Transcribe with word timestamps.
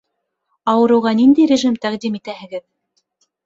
Ауырыуға 0.73 1.11
ниндәй 1.21 1.47
режим 1.53 1.77
тәҡдим 1.87 2.19
итәһегеҙ? 2.23 2.69